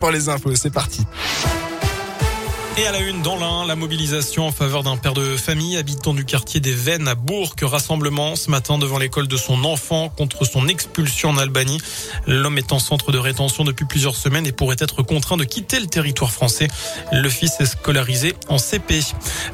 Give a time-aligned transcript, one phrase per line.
[0.00, 0.52] pour les infos.
[0.56, 1.02] C'est parti.
[2.80, 6.14] Et à la une, dans l'un, la mobilisation en faveur d'un père de famille habitant
[6.14, 7.54] du quartier des Vennes à Bourg.
[7.60, 11.78] Rassemblement ce matin devant l'école de son enfant contre son expulsion en Albanie.
[12.26, 15.78] L'homme est en centre de rétention depuis plusieurs semaines et pourrait être contraint de quitter
[15.78, 16.68] le territoire français.
[17.12, 19.02] Le fils est scolarisé en CP.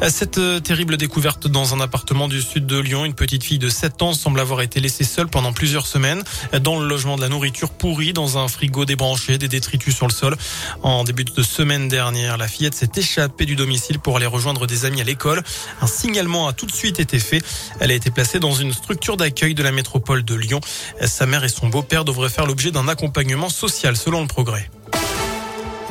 [0.09, 4.03] Cette terrible découverte dans un appartement du sud de Lyon, une petite fille de 7
[4.03, 6.23] ans semble avoir été laissée seule pendant plusieurs semaines
[6.61, 10.13] dans le logement de la nourriture pourrie, dans un frigo débranché, des détritus sur le
[10.13, 10.37] sol.
[10.85, 13.16] En début de semaine dernière, la fillette s'est échappée
[13.47, 15.43] du domicile pour aller rejoindre des amis à l'école.
[15.81, 17.43] Un signalement a tout de suite été fait.
[17.81, 20.61] Elle a été placée dans une structure d'accueil de la métropole de Lyon.
[21.05, 24.71] Sa mère et son beau-père devraient faire l'objet d'un accompagnement social selon le progrès.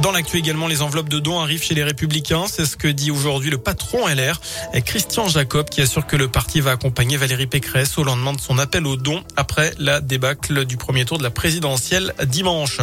[0.05, 2.43] Dans l'actu également, les enveloppes de dons arrivent chez les Républicains.
[2.47, 4.39] C'est ce que dit aujourd'hui le patron LR,
[4.85, 8.59] Christian Jacob, qui assure que le parti va accompagner Valérie Pécresse au lendemain de son
[8.59, 12.81] appel aux dons après la débâcle du premier tour de la présidentielle dimanche.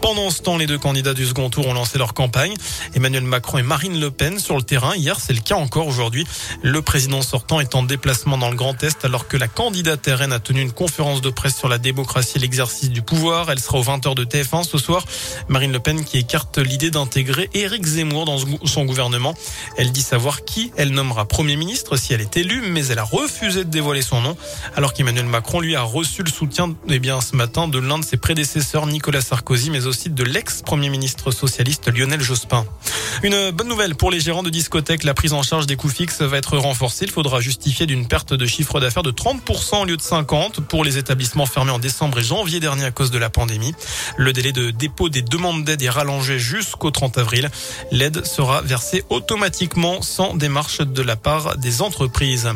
[0.00, 2.54] Pendant ce temps, les deux candidats du second tour ont lancé leur campagne.
[2.96, 4.96] Emmanuel Macron et Marine Le Pen sur le terrain.
[4.96, 6.26] Hier, c'est le cas encore aujourd'hui.
[6.64, 10.32] Le président sortant est en déplacement dans le Grand Est alors que la candidate RN
[10.32, 13.48] a tenu une conférence de presse sur la démocratie et l'exercice du pouvoir.
[13.48, 15.04] Elle sera aux 20h de TF1 ce soir.
[15.46, 19.34] Marine Le Pen qui écarte l'idée d'intégrer Éric Zemmour dans son gouvernement.
[19.76, 23.04] Elle dit savoir qui elle nommera Premier ministre si elle est élue, mais elle a
[23.04, 24.36] refusé de dévoiler son nom,
[24.76, 28.04] alors qu'Emmanuel Macron lui a reçu le soutien eh bien, ce matin de l'un de
[28.04, 32.64] ses prédécesseurs, Nicolas Sarkozy, mais aussi de l'ex-premier ministre socialiste Lionel Jospin.
[33.22, 36.20] Une bonne nouvelle pour les gérants de discothèques, la prise en charge des coûts fixes
[36.20, 37.04] va être renforcée.
[37.04, 40.84] Il faudra justifier d'une perte de chiffre d'affaires de 30% au lieu de 50% pour
[40.84, 43.74] les établissements fermés en décembre et janvier dernier à cause de la pandémie.
[44.16, 47.50] Le délai de dépôt des demandes d'aide est rallongé jusqu'au 30 avril.
[47.90, 52.50] L'aide sera versée automatiquement sans démarche de la part des entreprises.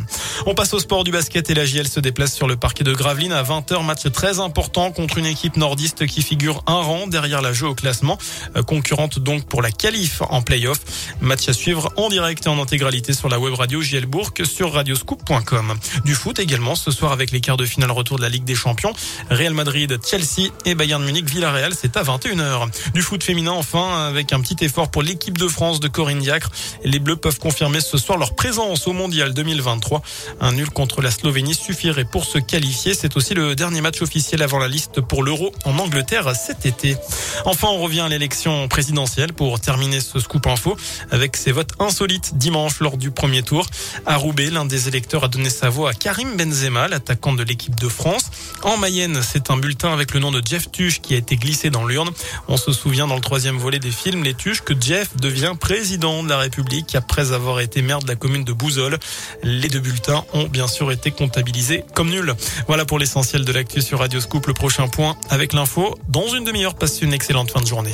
[0.46, 2.92] On passe au sport du basket et la JL se déplace sur le parquet de
[2.92, 3.84] Gravelines à 20h.
[3.84, 7.74] Match très important contre une équipe nordiste qui figure un rang derrière la jeu au
[7.74, 8.18] classement,
[8.56, 10.78] euh, concurrente donc pour la qualif en playoff.
[11.20, 14.72] Match à suivre en direct et en intégralité sur la web radio JL Bourg sur
[14.72, 15.74] radioscoop.com.
[16.06, 18.54] Du foot également ce soir avec les quarts de finale retour de la Ligue des
[18.54, 18.94] Champions.
[19.28, 22.70] Real Madrid, Chelsea et Bayern Munich, Villarreal, c'est à 21h.
[22.94, 26.50] Du foot féminin enfin avec un petit effort pour l'équipe de France de Corinne Diacre.
[26.82, 30.00] Les Bleus peuvent confirmer ce soir leur présence au Mondial 2023.
[30.40, 32.94] Un nul contre la Slovénie suffirait pour se qualifier.
[32.94, 36.96] C'est aussi le dernier match officiel avant la liste pour l'Euro en Angleterre cet été.
[37.44, 40.76] Enfin, on revient à l'élection présidentielle pour terminer ce scoop info
[41.10, 43.66] avec ses votes insolites dimanche lors du premier tour.
[44.06, 47.78] À Roubaix, l'un des électeurs a donné sa voix à Karim Benzema, l'attaquant de l'équipe
[47.78, 48.30] de France.
[48.62, 51.70] En Mayenne, c'est un bulletin avec le nom de Jeff Tuche qui a été glissé
[51.70, 52.10] dans l'urne.
[52.48, 56.22] On se souvient dans le troisième volet des films Les Tuches que Jeff devient président
[56.22, 58.98] de la République après avoir été maire de la commune de Bouzol.
[59.42, 62.34] Les deux bulletins ont bien sûr été comptabilisés comme nuls.
[62.66, 64.46] Voilà pour l'essentiel de l'actu sur Radio Scoop.
[64.46, 66.74] Le prochain point avec l'info dans une demi-heure.
[66.74, 67.92] Passez une excellente fin de journée.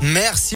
[0.00, 0.38] Merci.